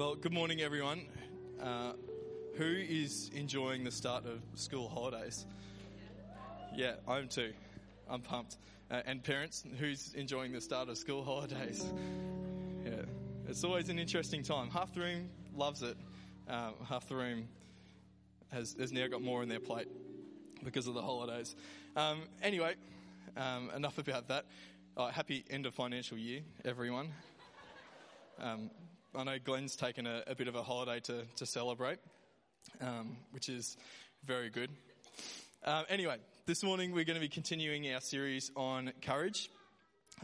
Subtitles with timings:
[0.00, 1.02] Well, good morning, everyone.
[1.62, 1.92] Uh,
[2.56, 5.44] who is enjoying the start of school holidays?
[6.74, 7.52] Yeah, I'm too.
[8.08, 8.56] I'm pumped.
[8.90, 11.84] Uh, and parents, who's enjoying the start of school holidays?
[12.82, 13.02] Yeah,
[13.46, 14.70] it's always an interesting time.
[14.70, 15.98] Half the room loves it.
[16.48, 17.46] Um, half the room
[18.52, 19.88] has, has now got more on their plate
[20.64, 21.54] because of the holidays.
[21.94, 22.72] Um, anyway,
[23.36, 24.46] um, enough about that.
[24.96, 27.10] Uh, happy end of financial year, everyone.
[28.40, 28.70] Um,
[29.12, 31.98] I know Glenn's taken a, a, bit of a holiday to, to celebrate,
[32.80, 33.76] um, which is
[34.24, 34.70] very good.
[35.64, 39.50] Uh, anyway, this morning we're going to be continuing our series on courage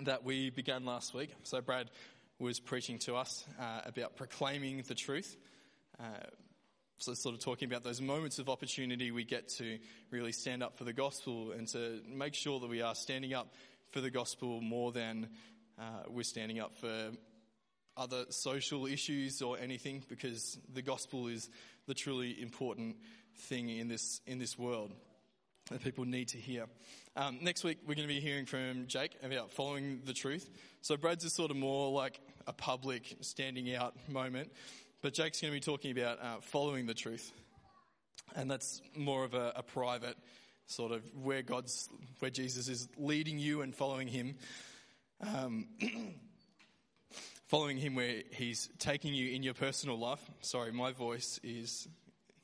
[0.02, 1.34] that we began last week.
[1.42, 1.90] So Brad
[2.38, 5.36] was preaching to us uh, about proclaiming the truth.
[5.98, 6.04] Uh,
[6.98, 9.78] so sort of talking about those moments of opportunity we get to
[10.12, 13.52] really stand up for the gospel and to make sure that we are standing up
[13.90, 15.28] for the gospel more than
[15.76, 17.10] uh, we're standing up for
[17.96, 21.48] other social issues or anything because the gospel is
[21.86, 22.96] the truly important
[23.36, 24.92] thing in this, in this world
[25.70, 26.66] that people need to hear.
[27.16, 30.48] Um, next week, we're going to be hearing from Jake about following the truth.
[30.82, 34.52] So, Brad's is sort of more like a public standing out moment,
[35.02, 37.32] but Jake's going to be talking about uh, following the truth.
[38.34, 40.16] And that's more of a, a private
[40.66, 41.88] sort of where God's,
[42.18, 44.36] where Jesus is leading you and following him.
[45.20, 45.68] Um,
[47.48, 50.20] following him where he's taking you in your personal life.
[50.40, 51.86] Sorry, my voice is,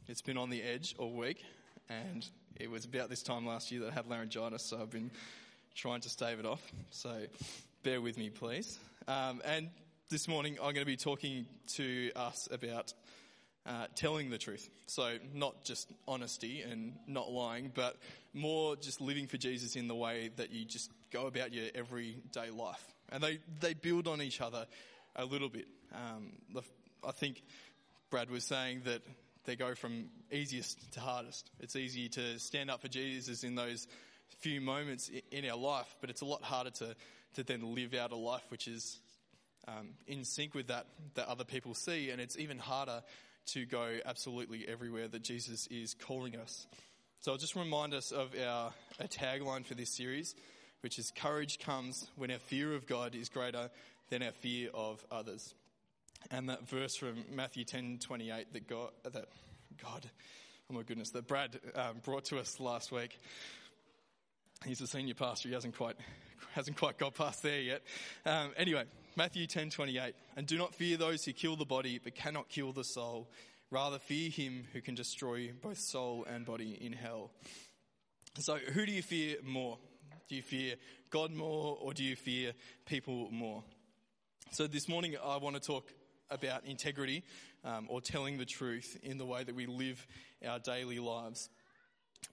[0.07, 1.43] it's been on the edge all week,
[1.89, 2.25] and
[2.57, 5.11] it was about this time last year that I had laryngitis, so I've been
[5.75, 6.63] trying to stave it off.
[6.91, 7.11] So
[7.83, 8.79] bear with me, please.
[9.09, 9.71] Um, and
[10.09, 12.95] this morning I'm going to be talking to us about
[13.67, 14.69] uh, telling the truth.
[14.87, 17.97] So not just honesty and not lying, but
[18.35, 22.51] more just living for Jesus in the way that you just go about your everyday
[22.51, 22.85] life.
[23.11, 24.67] And they, they build on each other
[25.17, 25.67] a little bit.
[25.93, 26.33] Um,
[27.07, 27.43] I think
[28.11, 29.03] Brad was saying that
[29.45, 31.51] they go from easiest to hardest.
[31.61, 33.87] It's easy to stand up for Jesus in those
[34.39, 36.95] few moments in our life, but it's a lot harder to,
[37.35, 38.99] to then live out a life which is
[39.69, 43.03] um, in sync with that that other people see, and it's even harder
[43.47, 46.67] to go absolutely everywhere that Jesus is calling us.
[47.21, 50.35] So I'll just remind us of our, our tagline for this series,
[50.81, 53.71] which is courage comes when our fear of God is greater
[54.11, 55.55] than our fear of others.
[56.31, 59.29] And that verse from Matthew 10 28 that God, that
[59.83, 60.11] God,
[60.71, 63.19] oh my goodness, that Brad um, brought to us last week.
[64.65, 65.49] He's a senior pastor.
[65.49, 65.97] He hasn't quite,
[66.53, 67.83] hasn't quite got past there yet.
[68.25, 68.85] Um, anyway,
[69.17, 70.15] Matthew 10 28.
[70.37, 73.29] And do not fear those who kill the body but cannot kill the soul.
[73.71, 77.31] Rather, fear him who can destroy both soul and body in hell.
[78.39, 79.79] So, who do you fear more?
[80.29, 80.75] Do you fear
[81.11, 82.53] God more or do you fear
[82.87, 83.65] people more?
[84.53, 85.91] So this morning I want to talk
[86.31, 87.25] about integrity
[87.65, 90.07] um, or telling the truth in the way that we live
[90.47, 91.49] our daily lives.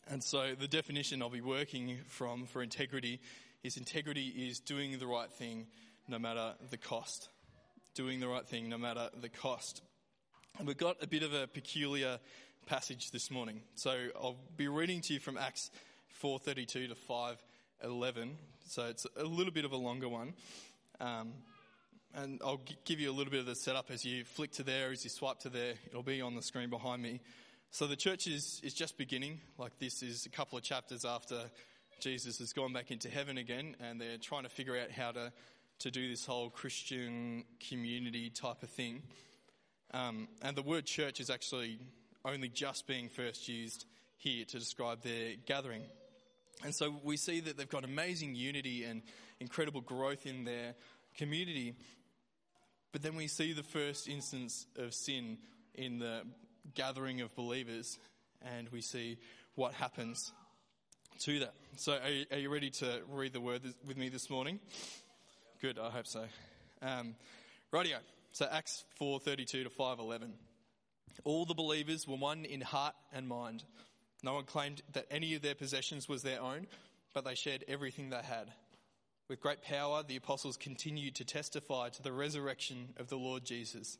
[0.09, 3.21] And so the definition I'll be working from for integrity
[3.63, 5.67] is integrity is doing the right thing
[6.09, 7.29] no matter the cost.
[7.95, 9.81] Doing the right thing no matter the cost.
[10.57, 12.19] And we've got a bit of a peculiar
[12.65, 13.61] passage this morning.
[13.75, 15.71] So I'll be reading to you from Acts
[16.21, 18.35] 4:32 to 5:11.
[18.67, 20.33] So it's a little bit of a longer one.
[20.99, 21.31] Um,
[22.15, 24.91] and I'll give you a little bit of the setup as you flick to there,
[24.91, 25.73] as you swipe to there.
[25.87, 27.21] It'll be on the screen behind me.
[27.71, 29.41] So the church is, is just beginning.
[29.57, 31.39] Like this is a couple of chapters after
[31.99, 35.31] Jesus has gone back into heaven again, and they're trying to figure out how to,
[35.79, 39.03] to do this whole Christian community type of thing.
[39.93, 41.79] Um, and the word church is actually
[42.25, 43.85] only just being first used
[44.17, 45.83] here to describe their gathering.
[46.63, 49.01] And so we see that they've got amazing unity and
[49.39, 50.75] incredible growth in their
[51.17, 51.75] community.
[52.91, 55.37] But then we see the first instance of sin
[55.75, 56.23] in the
[56.73, 57.99] gathering of believers,
[58.41, 59.17] and we see
[59.55, 60.31] what happens
[61.19, 61.53] to that.
[61.75, 64.59] So, are you, are you ready to read the word with me this morning?
[65.61, 66.25] Good, I hope so.
[66.81, 67.15] Um,
[67.71, 67.97] radio.
[68.31, 70.31] So, Acts 4:32 to 5:11.
[71.25, 73.63] All the believers were one in heart and mind.
[74.23, 76.67] No one claimed that any of their possessions was their own,
[77.13, 78.51] but they shared everything they had.
[79.29, 83.99] With great power, the apostles continued to testify to the resurrection of the Lord Jesus.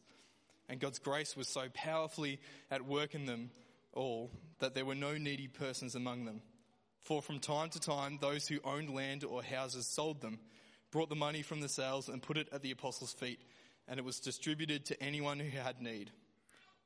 [0.68, 2.40] And God's grace was so powerfully
[2.72, 3.52] at work in them
[3.94, 6.42] all that there were no needy persons among them.
[7.02, 10.40] For from time to time, those who owned land or houses sold them,
[10.92, 13.40] brought the money from the sales and put it at the apostles' feet,
[13.88, 16.10] and it was distributed to anyone who had need.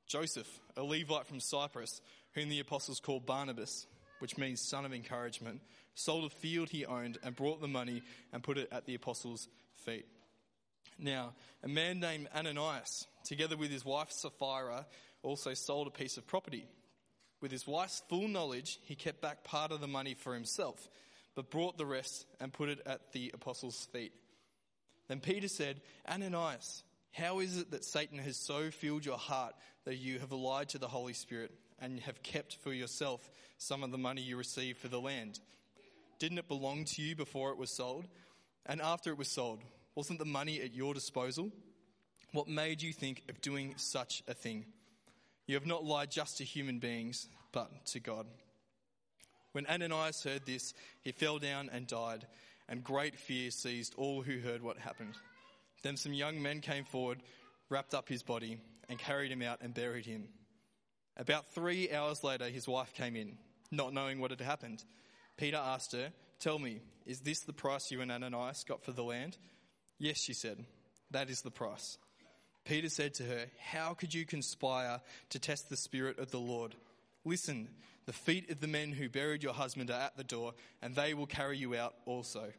[0.05, 2.01] Joseph, a Levite from Cyprus,
[2.33, 3.87] whom the apostles called Barnabas,
[4.19, 5.61] which means son of encouragement,
[5.95, 8.01] sold a field he owned and brought the money
[8.31, 10.05] and put it at the apostles' feet.
[10.99, 14.85] Now, a man named Ananias, together with his wife Sapphira,
[15.21, 16.67] also sold a piece of property.
[17.41, 20.87] With his wife's full knowledge, he kept back part of the money for himself,
[21.35, 24.13] but brought the rest and put it at the apostles' feet.
[25.07, 29.53] Then Peter said, Ananias, how is it that Satan has so filled your heart
[29.85, 33.91] that you have lied to the Holy Spirit and have kept for yourself some of
[33.91, 35.39] the money you received for the land?
[36.19, 38.05] Didn't it belong to you before it was sold?
[38.65, 39.59] And after it was sold,
[39.95, 41.51] wasn't the money at your disposal?
[42.31, 44.65] What made you think of doing such a thing?
[45.45, 48.25] You have not lied just to human beings, but to God.
[49.51, 52.25] When Ananias heard this, he fell down and died,
[52.67, 55.15] and great fear seized all who heard what happened.
[55.83, 57.21] Then some young men came forward,
[57.69, 58.57] wrapped up his body,
[58.89, 60.27] and carried him out and buried him.
[61.17, 63.37] About three hours later, his wife came in,
[63.69, 64.83] not knowing what had happened.
[65.37, 69.03] Peter asked her, Tell me, is this the price you and Ananias got for the
[69.03, 69.37] land?
[69.97, 70.65] Yes, she said,
[71.11, 71.97] That is the price.
[72.65, 76.75] Peter said to her, How could you conspire to test the Spirit of the Lord?
[77.25, 77.69] Listen,
[78.05, 81.13] the feet of the men who buried your husband are at the door, and they
[81.13, 82.51] will carry you out also.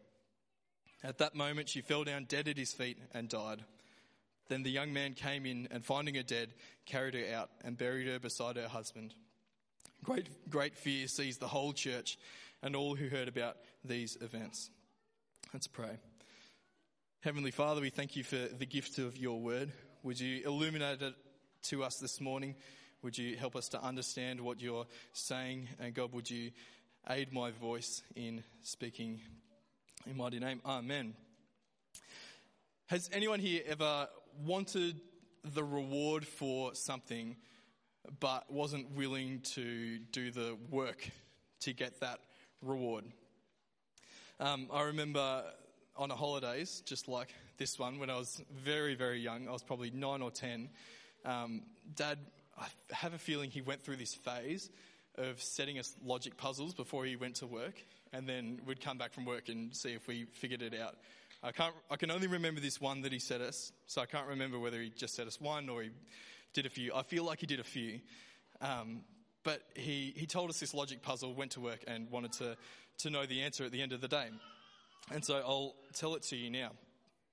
[1.02, 3.62] At that moment, she fell down dead at his feet and died.
[4.48, 6.54] Then the young man came in and, finding her dead,
[6.86, 9.14] carried her out and buried her beside her husband.
[10.02, 12.18] Great, great fear seized the whole church
[12.64, 14.70] and all who heard about these events.
[15.52, 15.98] Let's pray.
[17.20, 19.70] Heavenly Father, we thank you for the gift of your word.
[20.02, 21.14] Would you illuminate it
[21.64, 22.54] to us this morning?
[23.02, 25.68] Would you help us to understand what you're saying?
[25.78, 26.52] And God, would you
[27.08, 29.20] aid my voice in speaking
[30.06, 30.62] in mighty name?
[30.64, 31.14] Amen.
[32.86, 34.08] Has anyone here ever
[34.42, 35.02] wanted
[35.44, 37.36] the reward for something
[38.20, 41.10] but wasn't willing to do the work
[41.60, 42.20] to get that
[42.64, 43.04] reward?
[44.40, 45.44] Um, I remember
[45.96, 47.28] on a holidays, just like
[47.58, 50.70] this one, when I was very, very young, I was probably nine or ten,
[51.24, 51.62] um,
[51.94, 52.18] Dad,
[52.58, 54.70] I have a feeling he went through this phase
[55.16, 57.74] of setting us logic puzzles before he went to work,
[58.12, 60.96] and then we'd come back from work and see if we figured it out.
[61.42, 64.26] I can't, I can only remember this one that he set us, so I can't
[64.26, 65.90] remember whether he just set us one or he
[66.54, 66.92] did a few.
[66.94, 68.00] I feel like he did a few.
[68.60, 69.02] Um,
[69.44, 72.56] but he, he told us this logic puzzle, went to work and wanted to,
[72.98, 74.26] to know the answer at the end of the day.
[75.12, 76.70] And so I'll tell it to you now.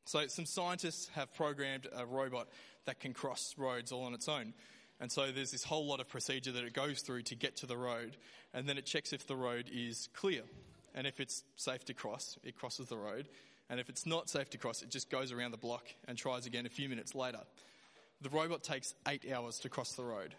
[0.05, 2.47] So some scientists have programmed a robot
[2.85, 4.53] that can cross roads all on its own.
[4.99, 7.65] And so there's this whole lot of procedure that it goes through to get to
[7.65, 8.17] the road.
[8.53, 10.41] And then it checks if the road is clear.
[10.93, 13.29] And if it's safe to cross, it crosses the road.
[13.69, 16.45] And if it's not safe to cross, it just goes around the block and tries
[16.45, 17.39] again a few minutes later.
[18.21, 20.35] The robot takes eight hours to cross the road.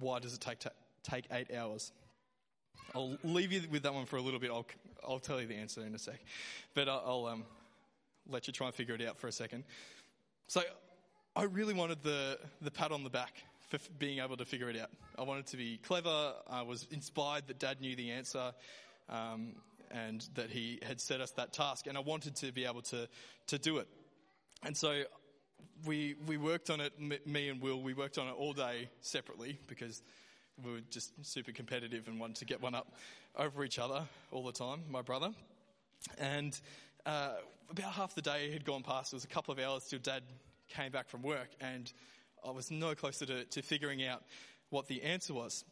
[0.00, 0.58] Why does it take,
[1.02, 1.92] take eight hours?
[2.94, 4.50] I'll leave you with that one for a little bit.
[4.50, 4.66] I'll,
[5.06, 6.20] I'll tell you the answer in a sec.
[6.74, 7.44] But I'll, I'll um,
[8.28, 9.64] let you try and figure it out for a second.
[10.46, 10.62] So
[11.34, 14.70] I really wanted the, the pat on the back for f- being able to figure
[14.70, 14.90] it out.
[15.18, 16.34] I wanted to be clever.
[16.48, 18.52] I was inspired that Dad knew the answer
[19.08, 19.52] um,
[19.90, 21.86] and that he had set us that task.
[21.86, 23.08] And I wanted to be able to,
[23.48, 23.88] to do it.
[24.62, 25.02] And so
[25.84, 26.92] we, we worked on it,
[27.26, 30.02] me and Will, we worked on it all day separately because
[30.64, 32.94] we were just super competitive and wanted to get one up
[33.36, 35.30] over each other all the time, my brother.
[36.18, 36.58] And
[37.04, 37.34] uh,
[37.70, 39.12] about half the day had gone past.
[39.12, 40.22] It was a couple of hours till Dad
[40.68, 41.92] came back from work, and
[42.46, 44.22] I was no closer to, to figuring out
[44.70, 45.64] what the answer was.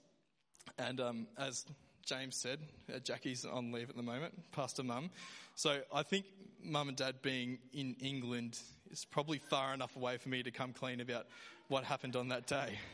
[0.78, 1.64] And um, as
[2.04, 2.58] James said,
[2.94, 5.10] uh, Jackie's on leave at the moment, Pastor Mum.
[5.54, 6.26] So I think
[6.62, 8.58] Mum and Dad being in England
[8.94, 11.26] is probably far enough away for me to come clean about
[11.66, 12.78] what happened on that day.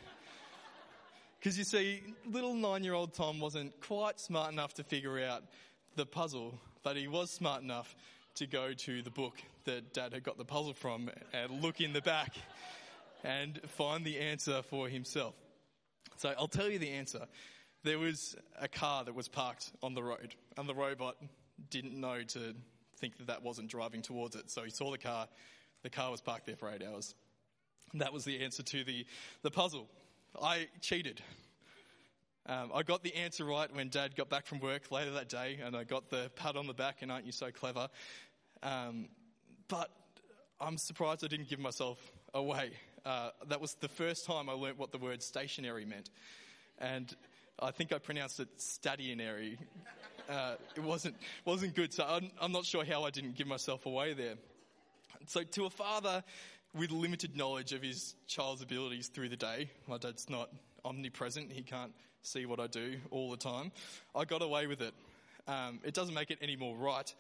[1.39, 5.43] Because you see, little nine year old Tom wasn't quite smart enough to figure out
[5.97, 7.97] the puzzle, but he was smart enough
[8.35, 11.95] to go to the book that dad had got the puzzle from and look in
[11.95, 12.35] the back
[13.25, 15.35] and find the answer for himself.
[16.19, 17.27] So I'll tell you the answer.
[17.85, 21.17] There was a car that was parked on the road, and the robot
[21.71, 22.55] didn't know to
[22.99, 24.51] think that that wasn't driving towards it.
[24.51, 25.27] So he saw the car.
[25.83, 27.15] The car was parked there for eight hours.
[27.95, 29.07] That was the answer to the,
[29.43, 29.89] the puzzle.
[30.41, 31.23] I cheated.
[32.47, 35.59] Um, I got the answer right when Dad got back from work later that day,
[35.65, 37.89] and I got the pat on the back, and aren't you so clever?
[38.63, 39.09] Um,
[39.69, 39.91] but
[40.61, 41.99] I'm surprised I didn't give myself
[42.35, 42.71] away.
[43.05, 46.11] Uh, that was the first time I learnt what the word stationary meant.
[46.79, 47.15] And
[47.59, 49.59] I think I pronounced it stationary.
[50.29, 53.87] Uh, it wasn't, wasn't good, so I'm, I'm not sure how I didn't give myself
[53.87, 54.35] away there.
[55.27, 56.25] So, to a father,
[56.75, 59.71] with limited knowledge of his child's abilities through the day.
[59.89, 60.51] My dad's not
[60.85, 63.73] omnipresent, he can't see what I do all the time.
[64.15, 64.95] I got away with it.
[65.49, 67.13] Um, it doesn't make it any more right,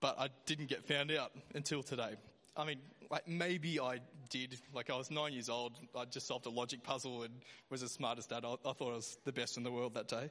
[0.00, 2.14] but I didn't get found out until today.
[2.56, 2.78] I mean,
[3.10, 3.98] like maybe I
[4.30, 4.58] did.
[4.74, 5.72] Like I was nine years old.
[5.96, 7.34] I just solved a logic puzzle and
[7.70, 8.44] was the smartest dad.
[8.44, 10.30] I, I thought I was the best in the world that day.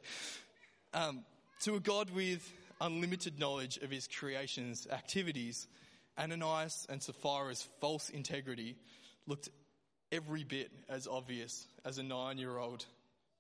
[0.94, 1.24] Um,
[1.62, 5.68] to a God with unlimited knowledge of his creation's activities,
[6.22, 8.76] Ananias and Sapphira's false integrity
[9.26, 9.50] looked
[10.12, 12.86] every bit as obvious as a nine year old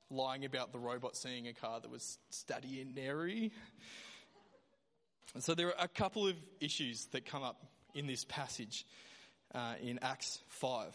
[0.09, 3.51] lying about the robot seeing a car that was stationary.
[5.33, 8.85] And so there are a couple of issues that come up in this passage
[9.53, 10.93] uh, in Acts 5.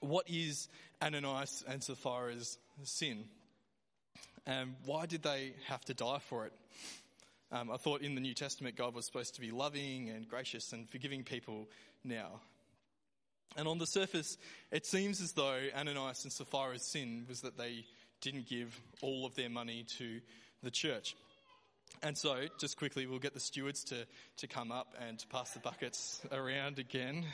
[0.00, 0.68] What is
[1.00, 3.24] Ananias and Sapphira's sin?
[4.46, 6.52] And why did they have to die for it?
[7.54, 10.72] Um, I thought in the New Testament God was supposed to be loving and gracious
[10.72, 11.68] and forgiving people
[12.02, 12.40] now.
[13.56, 14.36] And on the surface,
[14.72, 17.84] it seems as though Ananias and Sapphira's sin was that they
[18.20, 20.20] didn't give all of their money to
[20.64, 21.14] the church.
[22.02, 24.04] And so, just quickly, we'll get the stewards to,
[24.38, 27.24] to come up and to pass the buckets around again.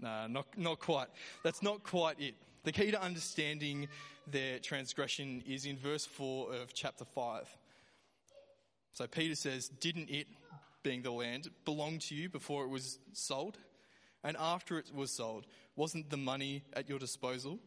[0.00, 1.08] Nah, not, not quite.
[1.44, 2.34] That's not quite it.
[2.64, 3.86] The key to understanding
[4.26, 7.46] their transgression is in verse 4 of chapter 5.
[8.92, 10.26] So Peter says, Didn't it,
[10.82, 13.58] being the land, belong to you before it was sold?
[14.22, 17.58] And after it was sold, wasn't the money at your disposal?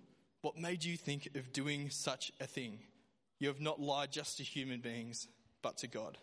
[0.41, 2.79] What made you think of doing such a thing?
[3.39, 5.27] You have not lied just to human beings,
[5.61, 6.17] but to God.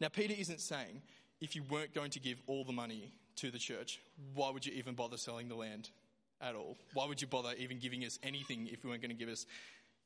[0.00, 1.02] Now, Peter isn't saying
[1.40, 4.00] if you weren't going to give all the money to the church,
[4.34, 5.90] why would you even bother selling the land
[6.40, 6.76] at all?
[6.94, 9.46] Why would you bother even giving us anything if you weren't going to give us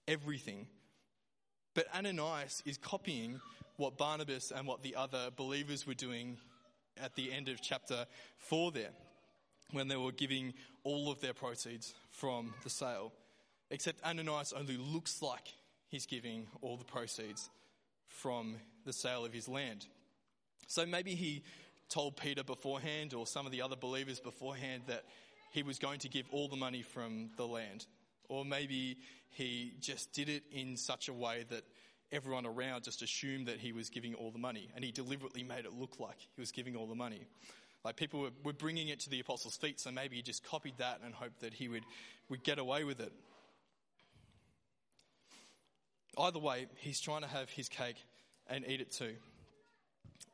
[0.08, 0.66] everything?
[1.74, 3.40] But Ananias is copying
[3.80, 6.36] what Barnabas and what the other believers were doing
[7.02, 8.04] at the end of chapter
[8.36, 8.90] 4 there,
[9.72, 10.52] when they were giving
[10.84, 13.10] all of their proceeds from the sale.
[13.70, 15.54] Except Ananias only looks like
[15.88, 17.48] he's giving all the proceeds
[18.06, 19.86] from the sale of his land.
[20.66, 21.42] So maybe he
[21.88, 25.04] told Peter beforehand or some of the other believers beforehand that
[25.52, 27.86] he was going to give all the money from the land.
[28.28, 28.98] Or maybe
[29.30, 31.64] he just did it in such a way that
[32.12, 34.68] everyone around just assumed that he was giving all the money.
[34.74, 37.26] And he deliberately made it look like he was giving all the money.
[37.84, 40.78] Like people were, were bringing it to the apostles' feet, so maybe he just copied
[40.78, 41.84] that and hoped that he would,
[42.28, 43.12] would get away with it.
[46.18, 47.96] Either way, he's trying to have his cake
[48.48, 49.14] and eat it too.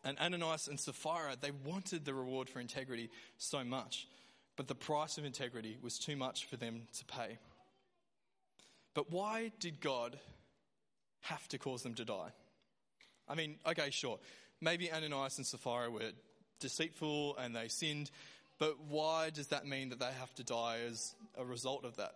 [0.03, 4.09] And Ananias and Sapphira, they wanted the reward for integrity so much,
[4.57, 7.39] but the price of integrity was too much for them to pay.
[8.95, 10.19] But why did God
[11.29, 12.31] have to cause them to die?
[13.29, 14.19] I mean, okay, sure.
[14.61, 16.13] Maybe Ananias and Sapphira were
[16.61, 18.11] deceitful and they sinned,
[18.59, 22.15] but why does that mean that they have to die as a result of that?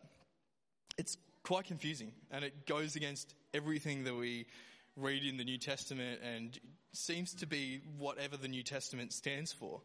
[0.97, 4.47] It's quite confusing and it goes against everything that we
[4.97, 6.59] read in the New Testament and
[6.93, 9.81] seems to be whatever the New Testament stands for.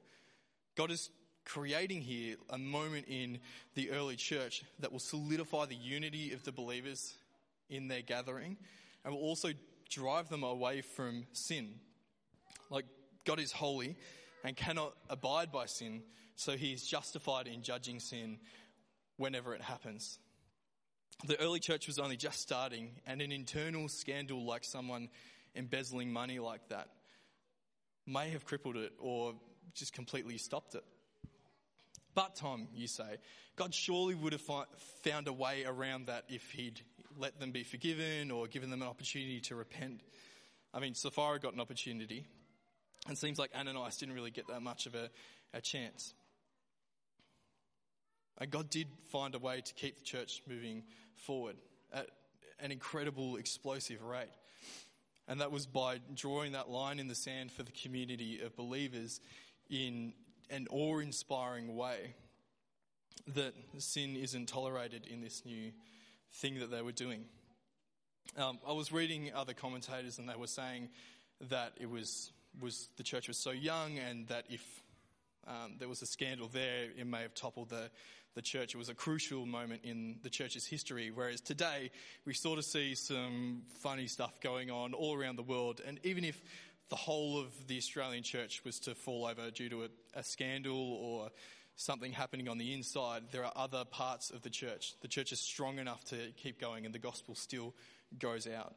[0.75, 1.09] God is
[1.45, 3.39] creating here a moment in
[3.75, 7.13] the early church that will solidify the unity of the believers
[7.69, 8.57] in their gathering
[9.05, 9.51] and will also
[9.89, 11.75] drive them away from sin.
[12.69, 12.85] Like,
[13.23, 13.95] God is holy
[14.43, 16.01] and cannot abide by sin,
[16.35, 18.39] so he is justified in judging sin
[19.17, 20.19] whenever it happens.
[21.25, 25.09] The early church was only just starting, and an internal scandal like someone
[25.55, 26.89] embezzling money like that
[28.05, 29.33] may have crippled it or
[29.73, 30.83] just completely stopped it.
[32.13, 33.17] But, Tom, you say,
[33.55, 34.49] God surely would have
[35.03, 36.81] found a way around that if He'd
[37.17, 40.01] let them be forgiven or given them an opportunity to repent.
[40.73, 42.25] I mean, Sapphira got an opportunity,
[43.07, 45.09] and seems like Ananias didn't really get that much of a,
[45.53, 46.13] a chance.
[48.37, 50.83] And God did find a way to keep the church moving
[51.15, 51.55] forward
[51.93, 52.09] at
[52.59, 54.27] an incredible, explosive rate.
[55.27, 59.21] And that was by drawing that line in the sand for the community of believers
[59.69, 60.13] in
[60.49, 62.13] an awe inspiring way
[63.33, 65.71] that sin isn't tolerated in this new
[66.35, 67.25] thing that they were doing.
[68.37, 70.89] Um, I was reading other commentators and they were saying
[71.49, 74.61] that it was, was the church was so young and that if
[75.47, 77.89] um, there was a scandal there, it may have toppled the,
[78.33, 78.75] the church.
[78.75, 81.91] It was a crucial moment in the church's history, whereas today
[82.25, 85.81] we sort of see some funny stuff going on all around the world.
[85.85, 86.41] And even if
[86.89, 90.93] the whole of the Australian church was to fall over due to a, a scandal
[90.93, 91.29] or
[91.75, 94.93] something happening on the inside, there are other parts of the church.
[95.01, 97.73] The church is strong enough to keep going and the gospel still
[98.17, 98.75] goes out.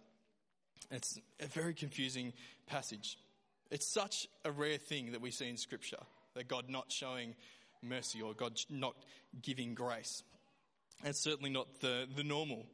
[0.91, 2.33] It's a very confusing
[2.67, 3.19] passage.
[3.71, 5.99] It's such a rare thing that we see in Scripture
[6.35, 7.35] that God not showing
[7.83, 8.95] mercy or God not
[9.43, 10.23] giving grace.
[11.05, 12.67] It's certainly not the, the normal.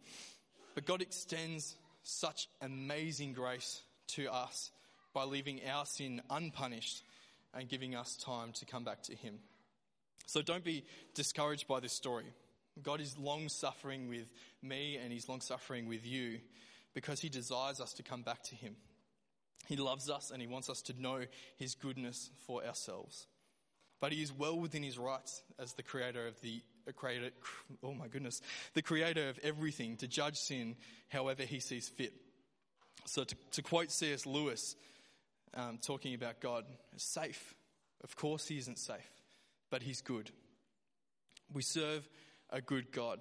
[0.74, 4.70] But God extends such amazing grace to us
[5.12, 7.02] by leaving our sin unpunished
[7.54, 9.38] and giving us time to come back to Him.
[10.26, 12.26] So don't be discouraged by this story.
[12.82, 14.26] God is long suffering with
[14.62, 16.40] me and He's long suffering with you
[16.94, 18.76] because He desires us to come back to Him.
[19.66, 21.20] He loves us and He wants us to know
[21.56, 23.26] His goodness for ourselves.
[24.00, 26.62] But He is well within His rights as the creator of the
[26.96, 27.30] creator,
[27.82, 28.42] oh my goodness,
[28.74, 30.76] the creator of everything to judge sin
[31.08, 32.12] however He sees fit.
[33.06, 34.26] So to, to quote C.S.
[34.26, 34.76] Lewis,
[35.54, 36.64] um, talking about God,
[36.96, 37.54] safe.
[38.02, 39.08] Of course, He isn't safe,
[39.74, 40.30] but He's good.
[41.52, 42.08] We serve
[42.48, 43.18] a good God.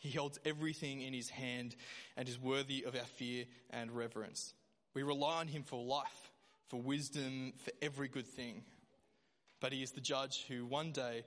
[0.00, 1.76] He holds everything in His hand
[2.16, 4.54] and is worthy of our fear and reverence.
[4.94, 6.32] We rely on Him for life,
[6.66, 8.64] for wisdom, for every good thing.
[9.60, 11.22] But He is the judge who one day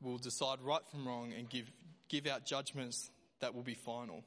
[0.00, 1.68] will decide right from wrong and give,
[2.08, 4.22] give out judgments that will be final.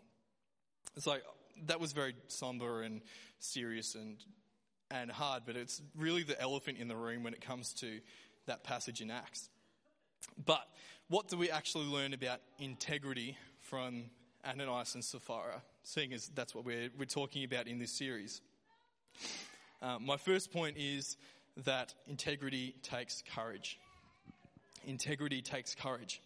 [1.06, 1.24] Like,
[1.68, 3.00] that was very somber and
[3.40, 4.18] serious and,
[4.92, 8.02] and hard, but it's really the elephant in the room when it comes to
[8.48, 9.50] that passage in Acts.
[10.46, 10.68] But
[11.10, 14.06] what do we actually learn about integrity from
[14.46, 18.42] Ananias and Sapphira, seeing as that's what we're, we're talking about in this series?
[19.82, 21.18] Uh, my first point is
[21.66, 23.80] that integrity takes courage.
[24.86, 26.22] Integrity takes courage.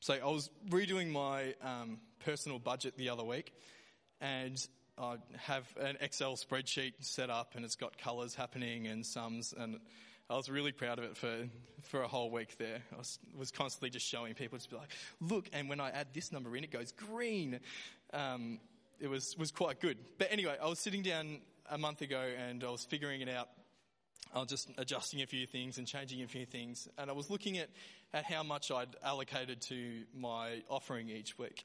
[0.00, 3.52] So I was redoing my um, personal budget the other week,
[4.20, 4.64] and
[4.96, 9.80] I have an Excel spreadsheet set up, and it's got colours happening and sums, and
[10.30, 11.48] I was really proud of it for,
[11.80, 12.82] for a whole week there.
[12.92, 14.90] I was, was constantly just showing people to be like,
[15.22, 17.60] look, and when I add this number in, it goes green.
[18.12, 18.60] Um,
[19.00, 19.96] it was, was quite good.
[20.18, 23.48] But anyway, I was sitting down a month ago and I was figuring it out.
[24.34, 26.88] I was just adjusting a few things and changing a few things.
[26.98, 27.70] And I was looking at,
[28.12, 31.64] at how much I'd allocated to my offering each week.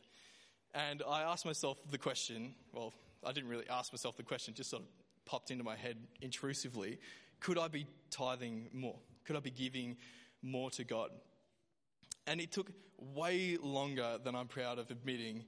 [0.74, 2.94] And I asked myself the question, well,
[3.26, 4.88] I didn't really ask myself the question, just sort of
[5.26, 7.00] popped into my head intrusively
[7.44, 8.96] could I be tithing more?
[9.26, 9.98] Could I be giving
[10.42, 11.10] more to God?
[12.26, 15.44] And it took way longer than I'm proud of admitting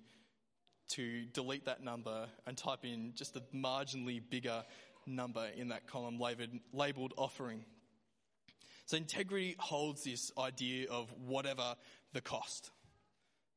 [0.89, 4.63] to delete that number and type in just a marginally bigger
[5.07, 7.63] number in that column labeled, labeled offering.
[8.87, 11.75] So integrity holds this idea of whatever
[12.11, 12.71] the cost.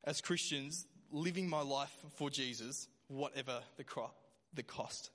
[0.04, 4.12] As Christians, living my life for Jesus, whatever the, cro-
[4.54, 5.10] the cost.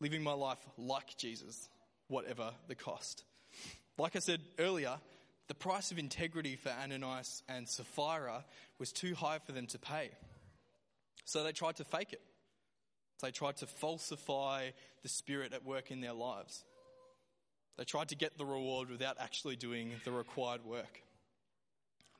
[0.00, 1.68] Living my life like Jesus,
[2.08, 3.24] whatever the cost.
[3.96, 4.98] Like I said earlier,
[5.48, 8.44] the price of integrity for Ananias and Sapphira
[8.78, 10.10] was too high for them to pay.
[11.24, 12.20] So they tried to fake it.
[13.22, 14.70] They tried to falsify
[15.02, 16.64] the spirit at work in their lives.
[17.76, 21.02] They tried to get the reward without actually doing the required work.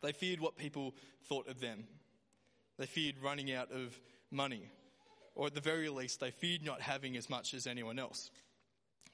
[0.02, 0.94] They feared what people
[1.28, 1.84] thought of them.
[2.78, 3.98] They feared running out of
[4.30, 4.70] money.
[5.34, 8.30] Or at the very least, they feared not having as much as anyone else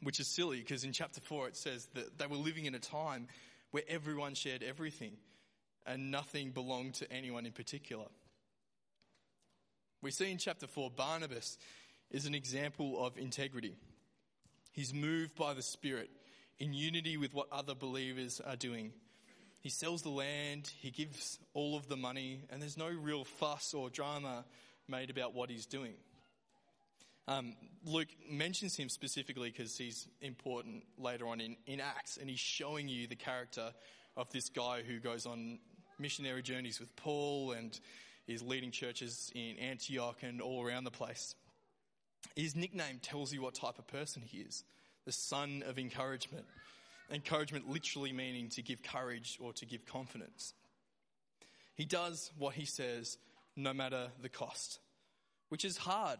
[0.04, 2.78] which is silly because in chapter 4 it says that they were living in a
[2.78, 3.28] time
[3.70, 5.12] where everyone shared everything
[5.86, 8.06] and nothing belonged to anyone in particular.
[10.02, 11.58] We see in chapter 4 Barnabas
[12.10, 13.74] is an example of integrity.
[14.72, 16.10] He's moved by the Spirit
[16.58, 18.92] in unity with what other believers are doing.
[19.60, 23.72] He sells the land, he gives all of the money, and there's no real fuss
[23.72, 24.44] or drama
[24.88, 25.94] made about what he's doing.
[27.26, 27.54] Um,
[27.86, 32.88] Luke mentions him specifically because he's important later on in, in Acts, and he's showing
[32.88, 33.72] you the character
[34.16, 35.58] of this guy who goes on
[35.98, 37.78] missionary journeys with Paul and
[38.26, 41.34] is leading churches in Antioch and all around the place.
[42.36, 44.64] His nickname tells you what type of person he is
[45.06, 46.46] the son of encouragement.
[47.10, 50.54] Encouragement literally meaning to give courage or to give confidence.
[51.74, 53.18] He does what he says
[53.54, 54.78] no matter the cost,
[55.50, 56.18] which is hard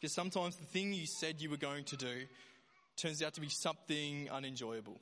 [0.00, 2.26] because sometimes the thing you said you were going to do
[2.96, 5.00] turns out to be something unenjoyable.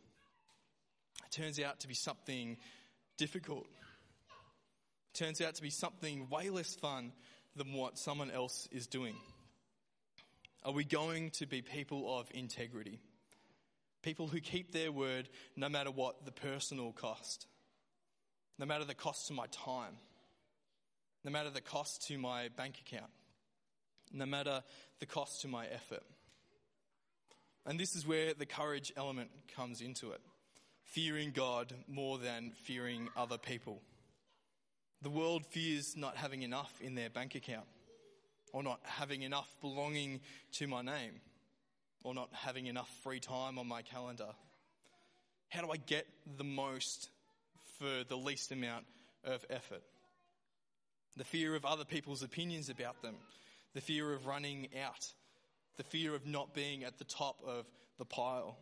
[1.24, 2.57] It turns out to be something
[3.16, 3.66] difficult.
[5.14, 7.12] It turns out to be something way less fun
[7.57, 9.16] than what someone else is doing.
[10.64, 13.00] Are we going to be people of integrity?
[14.02, 17.46] People who keep their word no matter what the personal cost,
[18.59, 19.96] no matter the cost to my time,
[21.24, 23.11] no matter the cost to my bank account
[24.14, 24.62] no matter
[25.00, 26.03] the cost to my effort.
[27.66, 30.20] And this is where the courage element comes into it
[30.94, 33.81] fearing God more than fearing other people.
[35.03, 37.66] The world fears not having enough in their bank account,
[38.53, 40.20] or not having enough belonging
[40.53, 41.20] to my name,
[42.05, 44.29] or not having enough free time on my calendar.
[45.48, 47.11] How do I get the most
[47.79, 48.85] for the least amount
[49.24, 49.83] of effort?
[51.16, 53.16] The fear of other people's opinions about them,
[53.75, 55.13] the fear of running out,
[55.77, 57.67] the fear of not being at the top of
[57.99, 58.57] the pile.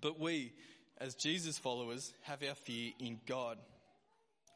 [0.00, 0.52] But we,
[0.98, 3.58] as Jesus followers, have our fear in God.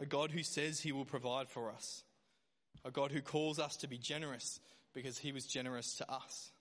[0.01, 2.03] A God who says he will provide for us.
[2.85, 4.61] A God who calls us to be generous
[4.95, 6.53] because he was generous to us.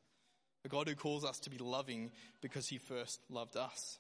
[0.66, 4.00] A God who calls us to be loving because he first loved us.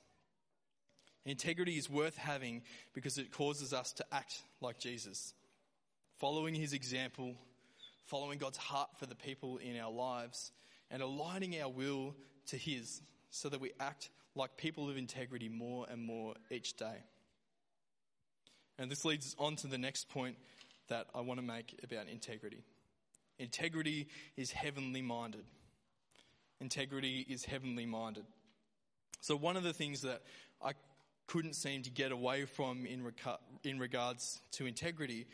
[1.25, 5.33] Integrity is worth having because it causes us to act like Jesus,
[6.19, 7.35] following his example,
[8.07, 10.51] following God's heart for the people in our lives,
[10.89, 12.15] and aligning our will
[12.47, 17.03] to his so that we act like people of integrity more and more each day.
[18.79, 20.37] And this leads on to the next point
[20.87, 22.63] that I want to make about integrity.
[23.39, 25.43] Integrity is heavenly minded.
[26.61, 28.25] Integrity is heavenly minded.
[29.21, 30.21] So, one of the things that
[30.63, 30.71] I
[31.27, 32.85] couldn't seem to get away from
[33.63, 35.27] in regards to integrity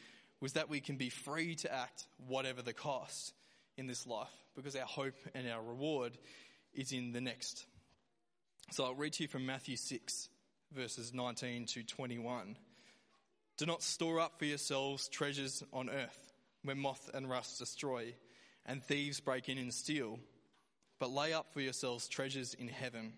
[0.44, 3.34] was that we can be free to act whatever the cost
[3.78, 4.28] in this life
[4.58, 6.12] because our hope and our reward
[6.74, 7.66] is in the next.
[8.72, 10.28] So I'll read to you from Matthew 6,
[10.76, 12.58] verses 19 to 21.
[13.56, 18.14] Do not store up for yourselves treasures on earth where moth and rust destroy
[18.66, 20.20] and thieves break in and steal,
[21.00, 23.14] but lay up for yourselves treasures in heaven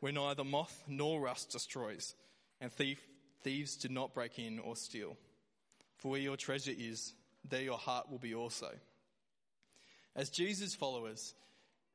[0.00, 2.14] where neither moth nor rust destroys
[2.58, 3.06] and thief,
[3.42, 5.18] thieves do not break in or steal.
[5.96, 7.14] For where your treasure is,
[7.48, 8.70] there your heart will be also.
[10.16, 11.34] As Jesus followers,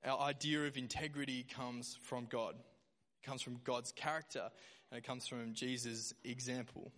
[0.06, 2.56] our idea of integrity comes from God.
[2.56, 4.50] It comes from God's character
[4.92, 6.92] and it comes from Jesus' example.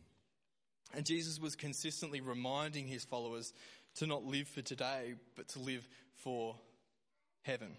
[0.94, 3.54] And Jesus was consistently reminding his followers
[3.96, 6.56] to not live for today, but to live for
[7.42, 7.76] heaven.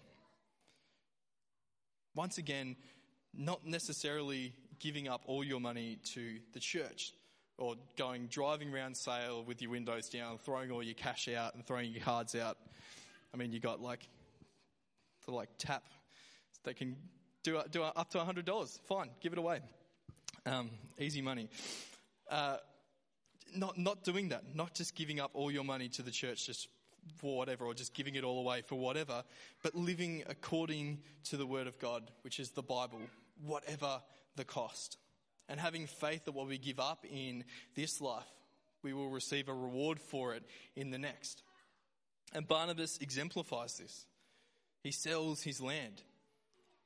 [2.15, 2.75] Once again,
[3.33, 7.13] not necessarily giving up all your money to the church
[7.57, 11.65] or going driving around sale with your windows down, throwing all your cash out and
[11.65, 12.57] throwing your cards out.
[13.33, 14.07] I mean, you got like
[15.25, 15.83] the like tap.
[16.63, 16.95] They can
[17.43, 18.79] do, do up to $100.
[18.87, 19.59] Fine, give it away.
[20.45, 21.49] Um, easy money.
[22.29, 22.57] Uh,
[23.55, 26.67] not, not doing that, not just giving up all your money to the church just
[27.17, 29.23] for whatever, or just giving it all away for whatever,
[29.61, 33.01] but living according to the Word of God, which is the Bible,
[33.45, 34.01] whatever
[34.35, 34.97] the cost.
[35.49, 37.43] And having faith that what we give up in
[37.75, 38.23] this life,
[38.81, 40.43] we will receive a reward for it
[40.75, 41.43] in the next.
[42.33, 44.05] And Barnabas exemplifies this.
[44.83, 46.01] He sells his land.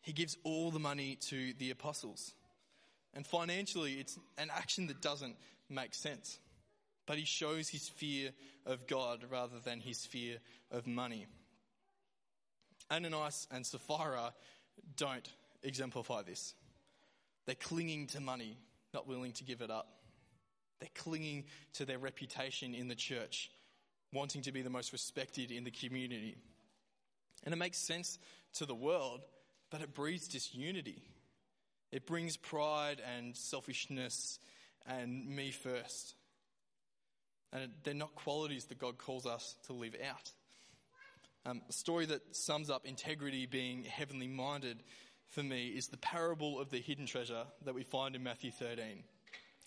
[0.01, 2.33] He gives all the money to the apostles.
[3.13, 5.35] And financially, it's an action that doesn't
[5.69, 6.39] make sense.
[7.05, 8.31] But he shows his fear
[8.65, 10.37] of God rather than his fear
[10.71, 11.25] of money.
[12.91, 14.33] Ananias and Sapphira
[14.95, 15.27] don't
[15.63, 16.53] exemplify this.
[17.47, 18.59] They're clinging to money,
[18.93, 19.87] not willing to give it up.
[20.79, 23.49] They're clinging to their reputation in the church,
[24.13, 26.37] wanting to be the most respected in the community.
[27.43, 28.19] And it makes sense
[28.55, 29.21] to the world,
[29.71, 31.01] but it breeds disunity.
[31.91, 34.39] It brings pride and selfishness
[34.85, 36.15] and me first.
[37.53, 40.31] And they're not qualities that God calls us to live out.
[41.45, 44.83] Um, a story that sums up integrity being heavenly minded
[45.29, 49.03] for me is the parable of the hidden treasure that we find in Matthew 13.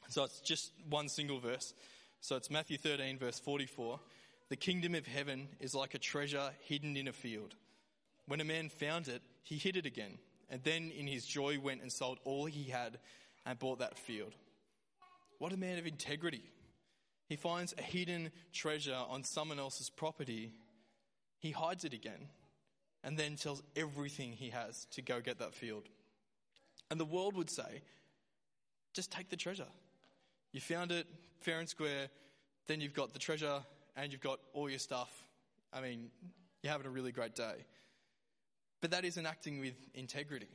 [0.08, 1.74] So it's just one single verse.
[2.20, 4.00] So it's Matthew 13, verse 44.
[4.48, 7.54] The kingdom of heaven is like a treasure hidden in a field.
[8.26, 10.18] When a man found it, he hid it again,
[10.50, 12.98] and then in his joy went and sold all he had
[13.46, 14.34] and bought that field.
[15.38, 16.42] What a man of integrity.
[17.26, 20.52] He finds a hidden treasure on someone else's property.
[21.38, 22.28] He hides it again
[23.02, 25.84] and then sells everything he has to go get that field.
[26.90, 27.82] And the world would say,
[28.92, 29.68] just take the treasure.
[30.52, 31.06] You found it
[31.40, 32.08] fair and square,
[32.66, 33.60] then you've got the treasure
[33.96, 35.10] and you've got all your stuff.
[35.72, 36.10] I mean,
[36.62, 37.64] you're having a really great day.
[38.80, 40.48] But that isn't acting with integrity.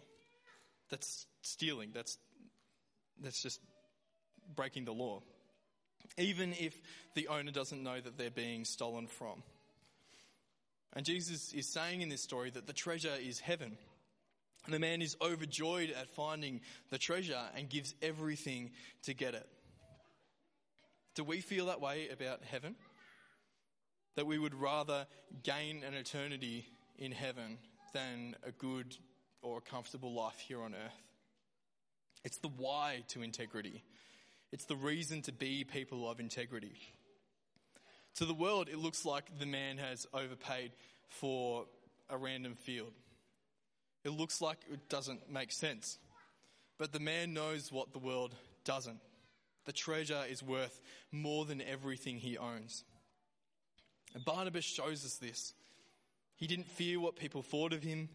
[0.90, 1.92] That's stealing.
[1.94, 2.18] That's,
[3.22, 3.60] that's just
[4.56, 5.22] breaking the law.
[6.18, 6.80] Even if
[7.14, 9.42] the owner doesn't know that they're being stolen from.
[10.96, 13.78] And Jesus is saying in this story that the treasure is heaven.
[14.66, 18.72] And the man is overjoyed at finding the treasure and gives everything
[19.04, 19.48] to get it.
[21.16, 22.76] Do we feel that way about heaven?
[24.16, 25.06] That we would rather
[25.44, 26.66] gain an eternity
[26.98, 27.58] in heaven
[27.94, 28.98] than a good
[29.42, 31.02] or a comfortable life here on earth?
[32.24, 33.84] It's the why to integrity.
[34.52, 36.74] It's the reason to be people of integrity.
[38.16, 40.72] To the world, it looks like the man has overpaid
[41.10, 41.66] for
[42.10, 42.94] a random field.
[44.04, 45.98] It looks like it doesn't make sense.
[46.78, 49.00] But the man knows what the world doesn't.
[49.66, 50.80] The treasure is worth
[51.12, 52.84] more than everything he owns.
[54.14, 55.54] And Barnabas shows us this.
[56.36, 58.10] He didn't fear what people thought of him.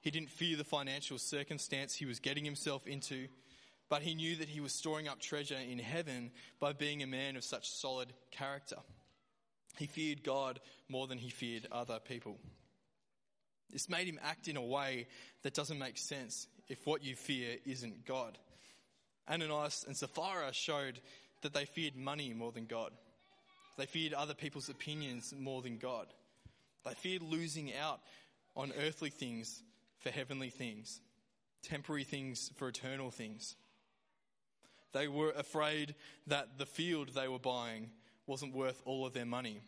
[0.00, 3.28] He didn't fear the financial circumstance he was getting himself into,
[3.88, 6.30] but he knew that he was storing up treasure in heaven
[6.60, 8.76] by being a man of such solid character.
[9.76, 12.38] He feared God more than he feared other people.
[13.70, 15.06] This made him act in a way
[15.42, 18.38] that doesn't make sense if what you fear isn't God.
[19.30, 21.00] Ananias and Sapphira showed
[21.42, 22.92] that they feared money more than God.
[23.76, 26.06] They feared other people's opinions more than God.
[26.84, 28.00] They feared losing out
[28.56, 29.62] on earthly things
[29.98, 31.00] for heavenly things,
[31.62, 33.54] temporary things for eternal things.
[34.92, 35.94] They were afraid
[36.26, 37.90] that the field they were buying
[38.28, 39.60] wasn't worth all of their money.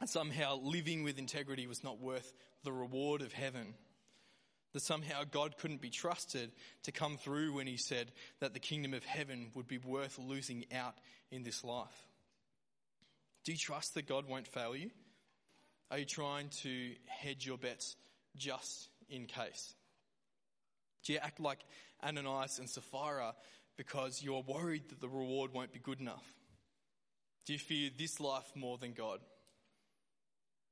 [0.00, 2.32] And somehow living with integrity was not worth
[2.64, 3.74] the reward of heaven.
[4.72, 6.52] That somehow God couldn't be trusted
[6.84, 10.64] to come through when he said that the kingdom of heaven would be worth losing
[10.74, 10.94] out
[11.30, 12.06] in this life.
[13.44, 14.90] Do you trust that God won't fail you?
[15.90, 17.96] Are you trying to hedge your bets
[18.36, 19.74] just in case?
[21.04, 21.58] Do you act like
[22.02, 23.34] Ananias and Sapphira
[23.76, 26.24] because you're worried that the reward won't be good enough?
[27.46, 29.20] Do you fear this life more than God?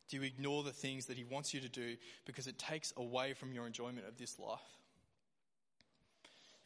[0.08, 3.34] Do you ignore the things that He wants you to do because it takes away
[3.34, 4.60] from your enjoyment of this life?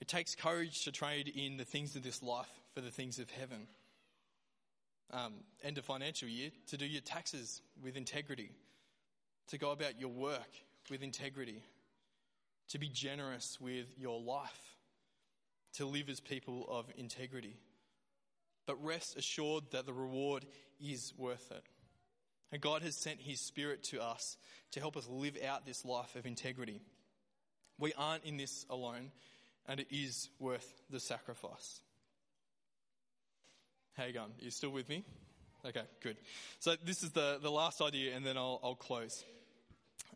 [0.00, 3.30] It takes courage to trade in the things of this life for the things of
[3.30, 3.66] heaven
[5.12, 8.50] um, end of financial year to do your taxes with integrity,
[9.48, 10.50] to go about your work
[10.90, 11.62] with integrity,
[12.68, 14.76] to be generous with your life,
[15.74, 17.56] to live as people of integrity.
[18.66, 20.46] But rest assured that the reward
[20.80, 21.64] is worth it.
[22.52, 24.36] And God has sent His Spirit to us
[24.72, 26.80] to help us live out this life of integrity.
[27.78, 29.10] We aren't in this alone,
[29.66, 31.80] and it is worth the sacrifice.
[33.94, 34.30] How you going?
[34.40, 35.04] Are you still with me?
[35.64, 36.16] Okay, good.
[36.58, 39.24] So this is the, the last idea, and then I'll, I'll close.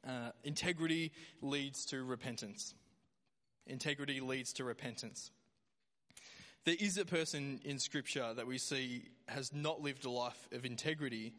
[0.06, 2.74] Uh, integrity leads to repentance.
[3.66, 5.30] Integrity leads to repentance.
[6.66, 10.64] There is a person in Scripture that we see has not lived a life of
[10.64, 11.32] integrity,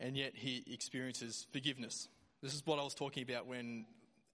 [0.00, 2.08] and yet he experiences forgiveness.
[2.42, 3.84] This is what I was talking about when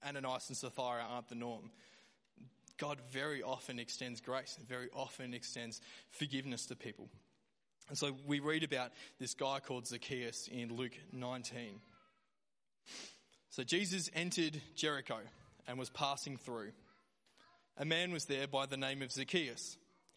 [0.06, 1.72] Ananias and Sapphira aren't the norm.
[2.76, 5.80] God very often extends grace and very often extends
[6.12, 7.08] forgiveness to people.
[7.88, 11.80] And so we read about this guy called Zacchaeus in Luke 19.
[13.50, 15.18] So Jesus entered Jericho
[15.66, 16.70] and was passing through.
[17.76, 19.76] A man was there by the name of Zacchaeus.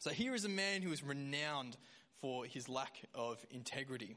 [0.00, 1.76] So here is a man who is renowned
[2.22, 4.16] for his lack of integrity.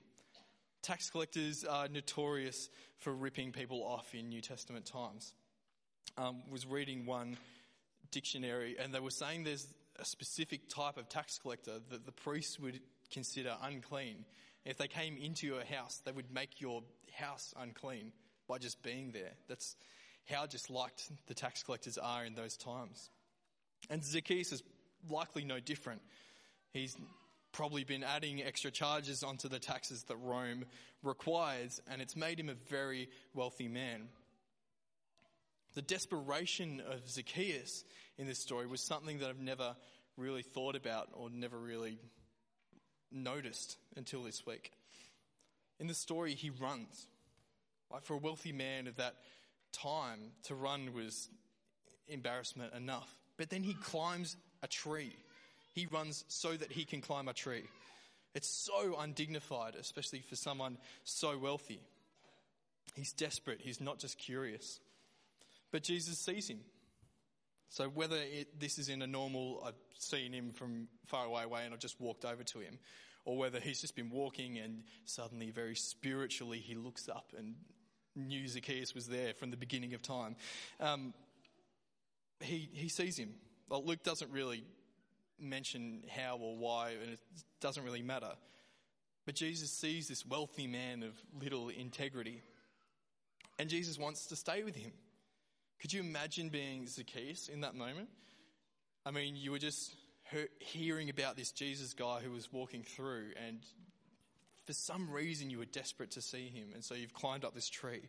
[0.82, 2.70] Tax collectors are notorious
[3.00, 5.34] for ripping people off in New Testament times.
[6.18, 7.36] Um, was reading one
[8.12, 9.68] dictionary, and they were saying there's
[10.00, 12.80] a specific type of tax collector that the priests would
[13.12, 14.24] consider unclean.
[14.64, 16.82] If they came into your house, they would make your
[17.14, 18.14] house unclean
[18.48, 19.34] by just being there.
[19.50, 19.76] That's
[20.30, 23.10] how disliked the tax collectors are in those times.
[23.90, 24.54] And Zacchaeus
[25.10, 26.02] likely no different.
[26.74, 26.96] He's
[27.52, 30.66] probably been adding extra charges onto the taxes that Rome
[31.04, 34.08] requires, and it's made him a very wealthy man.
[35.76, 37.84] The desperation of Zacchaeus
[38.18, 39.76] in this story was something that I've never
[40.18, 42.00] really thought about or never really
[43.12, 44.72] noticed until this week.
[45.80, 47.08] In the story, he runs.
[47.92, 49.16] Like for a wealthy man of that
[49.72, 51.30] time, to run was
[52.08, 53.10] embarrassment enough.
[53.38, 55.16] But then he climbs a tree.
[55.74, 57.66] He runs so that he can climb a tree.
[58.34, 61.82] It's so undignified, especially for someone so wealthy.
[62.96, 63.60] He's desperate.
[63.62, 64.80] He's not just curious.
[65.72, 66.62] But Jesus sees him.
[67.70, 71.66] So whether it, this is in a normal, I've seen him from far away away
[71.66, 72.78] and I've just walked over to him,
[73.26, 77.56] or whether he's just been walking and suddenly, very spiritually, he looks up and
[78.16, 80.36] knew Zacchaeus was there from the beginning of time.
[80.80, 81.16] Um,
[82.42, 83.34] he, he sees him.
[83.74, 84.64] Well, Luke doesn't really
[85.40, 87.20] mention how or why, and it
[87.60, 88.30] doesn't really matter.
[89.26, 92.44] But Jesus sees this wealthy man of little integrity,
[93.58, 94.92] and Jesus wants to stay with him.
[95.82, 98.10] Could you imagine being Zacchaeus in that moment?
[99.08, 99.96] I mean, you were just
[100.60, 103.58] hearing about this Jesus guy who was walking through, and
[104.68, 107.70] for some reason you were desperate to see him, and so you've climbed up this
[107.70, 108.04] tree.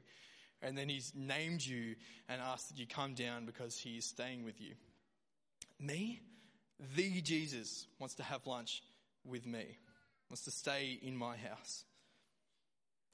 [0.61, 1.95] And then he's named you
[2.29, 4.75] and asked that you come down because he is staying with you.
[5.81, 6.21] Me?
[6.97, 8.83] The Jesus wants to have lunch
[9.25, 9.79] with me,
[10.29, 11.85] wants to stay in my house.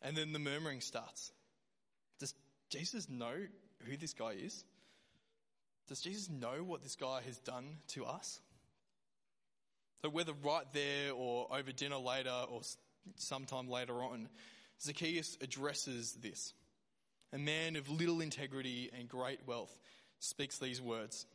[0.02, 1.30] And then the murmuring starts.
[2.18, 2.34] Does
[2.70, 3.34] Jesus know
[3.86, 4.64] who this guy is?
[5.88, 8.40] Does Jesus know what this guy has done to us?
[10.02, 12.62] So, whether right there or over dinner later or
[13.16, 14.28] sometime later on,
[14.80, 16.54] Zacchaeus addresses this.
[17.32, 19.76] A man of little integrity and great wealth
[20.20, 21.26] speaks these words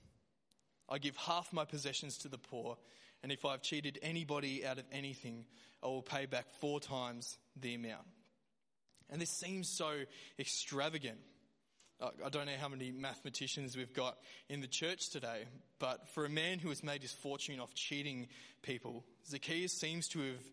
[0.90, 2.78] I give half my possessions to the poor,
[3.24, 5.46] and if I've cheated anybody out of anything,
[5.84, 8.06] I will pay back four times the amount.
[9.10, 9.92] And this seems so
[10.40, 11.18] extravagant.
[12.02, 14.18] I don't know how many mathematicians we've got
[14.50, 15.46] in the church today,
[15.80, 18.28] but for a man who has made his fortune off cheating
[18.64, 20.44] people, Zacchaeus seems to have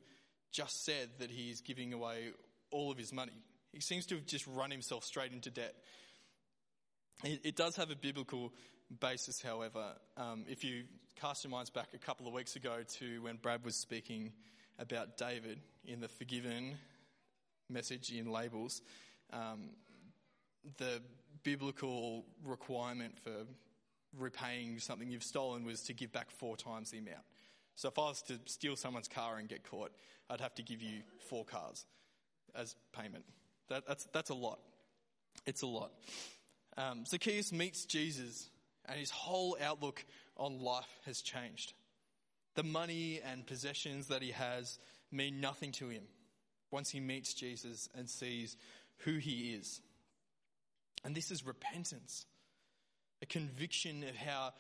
[0.53, 2.31] just said that he is giving away
[2.71, 3.43] all of his money.
[3.73, 5.75] He seems to have just run himself straight into debt.
[7.25, 8.53] It, does have a biblical
[9.01, 9.93] basis, however.
[10.17, 10.85] Um, if you
[11.21, 14.33] cast your minds back a couple of weeks ago to when Brad was speaking
[14.79, 16.75] about David in the forgiven
[17.69, 18.83] message in labels,
[19.33, 19.71] um,
[20.79, 21.03] the
[21.43, 23.47] biblical requirement for
[24.19, 27.25] repaying something you've stolen was to give back four times the amount.
[27.77, 29.93] So if I was to steal someone's car and get caught,
[30.29, 31.87] I'd have to give you four cars
[32.55, 33.25] as payment.
[33.69, 34.59] That, that's, that's a lot.
[35.47, 35.93] It's a lot.
[36.77, 38.51] Um, Zacchaeus meets Jesus,
[38.89, 40.05] and his whole outlook
[40.37, 41.73] on life has changed.
[42.55, 44.79] The money and possessions that he has
[45.11, 46.03] mean nothing to him
[46.71, 48.57] once he meets Jesus and sees
[48.99, 49.81] who he is.
[51.05, 52.27] And this is repentance,
[53.21, 54.53] a conviction of how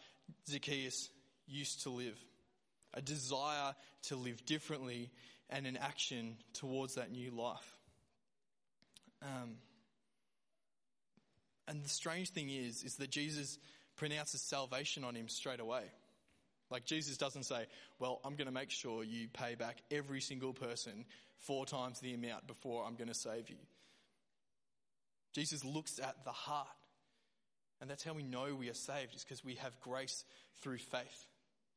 [0.48, 1.10] Zacchaeus
[1.46, 2.18] used to live,
[2.94, 5.10] a desire to live differently,
[5.50, 7.78] and an action towards that new life.
[9.22, 9.56] Um,
[11.68, 13.58] and the strange thing is, is that Jesus
[14.02, 15.84] pronounces salvation on him straight away.
[16.72, 17.66] Like Jesus doesn't say,
[18.00, 21.04] well, I'm going to make sure you pay back every single person
[21.38, 23.62] four times the amount before I'm going to save you.
[25.32, 26.66] Jesus looks at the heart.
[27.80, 30.24] And that's how we know we are saved, is because we have grace
[30.62, 31.26] through faith.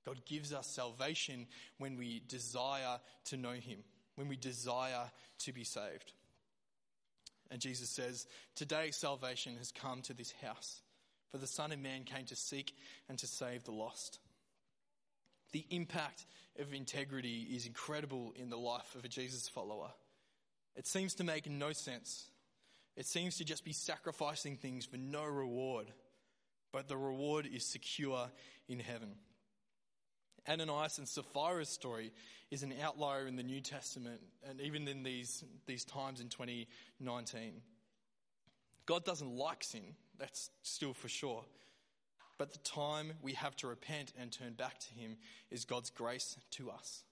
[0.03, 1.45] God gives us salvation
[1.77, 3.83] when we desire to know Him,
[4.15, 6.11] when we desire to be saved.
[7.51, 10.81] And Jesus says, Today salvation has come to this house,
[11.31, 12.73] for the Son of Man came to seek
[13.09, 14.19] and to save the lost.
[15.51, 16.25] The impact
[16.59, 19.91] of integrity is incredible in the life of a Jesus follower.
[20.75, 22.29] It seems to make no sense
[22.95, 25.91] it seems to just be sacrificing things for no reward,
[26.71, 28.29] but the reward is secure
[28.69, 29.15] in heaven.
[30.47, 32.13] Ananias and Sapphira's story
[32.51, 37.61] is an outlier in the New Testament and even in these, these times in 2019.
[38.85, 41.43] God doesn't like sin, that's still for sure.
[42.37, 45.17] But the time we have to repent and turn back to Him
[45.51, 47.03] is God's grace to us.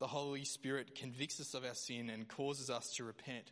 [0.00, 3.50] The Holy Spirit convicts us of our sin and causes us to repent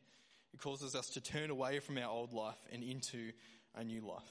[0.57, 3.33] it causes us to turn away from our old life and into
[3.75, 4.23] a new life.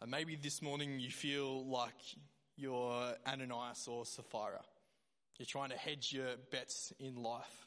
[0.00, 1.96] And maybe this morning you feel like
[2.56, 4.62] you're Ananias or Sapphira.
[5.38, 7.66] You're trying to hedge your bets in life.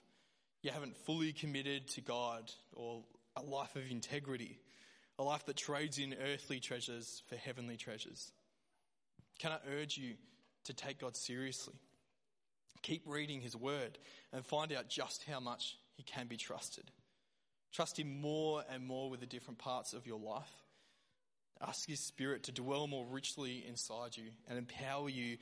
[0.61, 3.03] You haven't fully committed to God or
[3.35, 4.59] a life of integrity,
[5.19, 8.31] a life that trades in earthly treasures for heavenly treasures.
[9.39, 10.13] Can I urge you
[10.65, 11.75] to take God seriously?
[12.81, 13.97] Keep reading His Word
[14.31, 16.91] and find out just how much he can be trusted.
[17.71, 20.51] Trust Him more and more with the different parts of your life.
[21.61, 25.37] Ask His Spirit to dwell more richly inside you and empower you,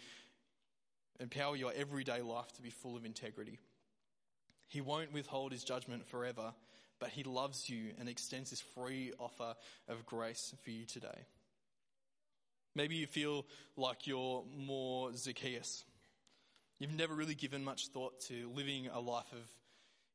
[1.20, 3.60] empower your everyday life to be full of integrity.
[4.68, 6.54] He won't withhold His judgment forever,
[7.02, 9.56] but He loves you and extends His free offer
[9.90, 11.26] of grace for you today.
[12.74, 13.46] Maybe you feel
[13.76, 15.84] like you're more Zacchaeus.
[16.80, 19.50] You've never really given much thought to living a life of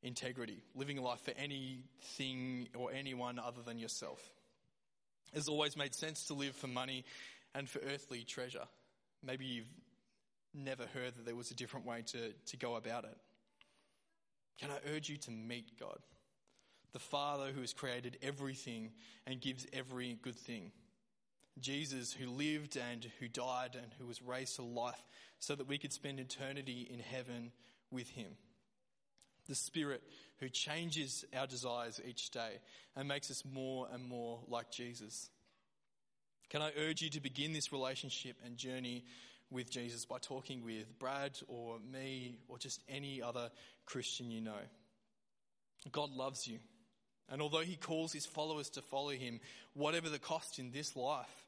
[0.02, 4.20] integrity, living a life for anything or anyone other than yourself.
[5.34, 7.04] It's always made sense to live for money
[7.54, 8.66] and for earthly treasure.
[9.22, 9.72] Maybe you've
[10.54, 13.16] never heard that there was a different way to, to go about it.
[14.58, 15.98] Can I urge you to meet God,
[16.92, 18.90] the Father who has created everything
[19.26, 20.72] and gives every good thing?
[21.60, 25.02] Jesus who lived and who died and who was raised to life
[25.38, 27.50] so that we could spend eternity in heaven
[27.90, 28.32] with him.
[29.48, 30.02] The Spirit
[30.38, 32.60] who changes our desires each day
[32.94, 35.30] and makes us more and more like Jesus.
[36.50, 39.04] Can I urge you to begin this relationship and journey
[39.50, 43.50] with Jesus by talking with Brad or me or just any other
[43.84, 44.52] Christian you know?
[45.92, 46.58] God loves you.
[47.28, 49.40] And although he calls his followers to follow him,
[49.74, 51.46] whatever the cost in this life,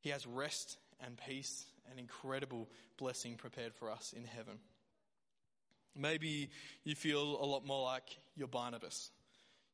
[0.00, 4.58] he has rest and peace and incredible blessing prepared for us in heaven.
[5.94, 6.50] Maybe
[6.84, 9.10] you feel a lot more like you're Barnabas.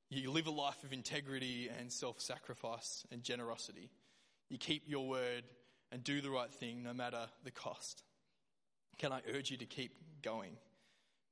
[0.09, 3.91] You live a life of integrity and self sacrifice and generosity.
[4.51, 5.45] You keep your word
[5.91, 8.03] and do the right thing no matter the cost.
[8.99, 10.57] Can I urge you to keep going?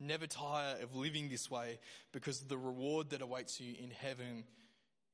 [0.01, 1.79] Never tire of living this way
[2.13, 4.45] because the reward that awaits you in heaven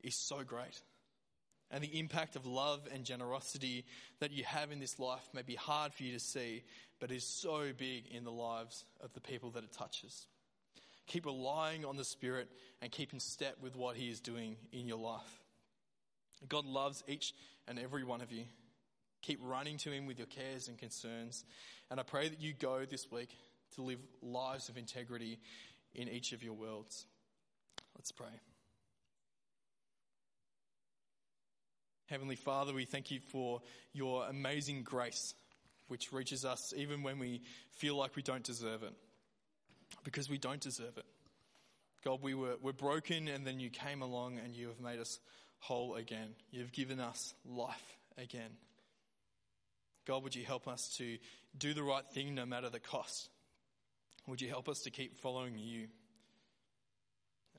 [0.02, 0.80] is so great.
[1.72, 3.84] And the impact of love and generosity
[4.20, 6.62] that you have in this life may be hard for you to see,
[7.00, 10.26] but is so big in the lives of the people that it touches.
[11.08, 12.48] Keep relying on the Spirit
[12.80, 15.40] and keep in step with what He is doing in your life.
[16.48, 17.34] God loves each
[17.66, 18.44] and every one of you.
[19.22, 21.44] Keep running to Him with your cares and concerns.
[21.90, 23.30] And I pray that you go this week
[23.74, 25.38] to live lives of integrity
[25.94, 27.06] in each of your worlds.
[27.96, 28.26] Let's pray.
[32.06, 33.60] Heavenly Father, we thank you for
[33.92, 35.34] your amazing grace,
[35.88, 37.42] which reaches us even when we
[37.72, 38.92] feel like we don't deserve it,
[40.04, 41.04] because we don't deserve it.
[42.04, 45.18] God, we were, were broken and then you came along and you have made us
[45.58, 46.28] whole again.
[46.52, 48.50] You've given us life again.
[50.06, 51.18] God, would you help us to
[51.58, 53.28] do the right thing no matter the cost?
[54.26, 55.86] Would you help us to keep following you?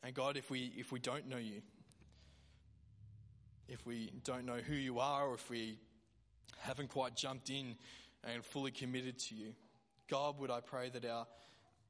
[0.03, 1.61] And God, if we, if we don't know you,
[3.69, 5.79] if we don't know who you are, or if we
[6.59, 7.75] haven't quite jumped in
[8.23, 9.53] and fully committed to you,
[10.09, 11.25] God, would I pray that our,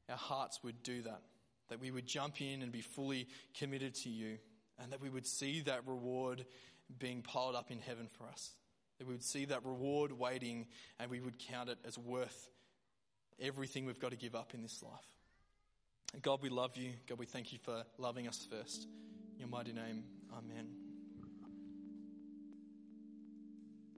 [0.10, 1.22] our hearts would do that,
[1.70, 4.38] that we would jump in and be fully committed to you,
[4.80, 6.46] and that we would see that reward
[7.00, 8.52] being piled up in heaven for us.
[9.00, 10.68] That we would see that reward waiting
[11.00, 12.50] and we would count it as worth
[13.42, 16.22] everything we've got to give up in this life.
[16.22, 16.92] God, we love you.
[17.08, 18.88] God, we thank you for loving us first.
[19.36, 20.87] In your mighty name, amen.